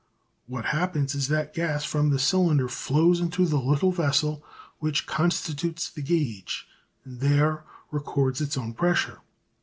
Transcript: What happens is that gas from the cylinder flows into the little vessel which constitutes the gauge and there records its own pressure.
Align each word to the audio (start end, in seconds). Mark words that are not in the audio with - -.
What 0.47 0.65
happens 0.73 1.13
is 1.13 1.27
that 1.27 1.53
gas 1.53 1.83
from 1.85 2.09
the 2.09 2.17
cylinder 2.17 2.67
flows 2.67 3.19
into 3.19 3.45
the 3.45 3.59
little 3.59 3.91
vessel 3.91 4.43
which 4.79 5.05
constitutes 5.05 5.91
the 5.91 6.01
gauge 6.01 6.67
and 7.05 7.19
there 7.19 7.63
records 7.91 8.41
its 8.41 8.57
own 8.57 8.73
pressure. 8.73 9.19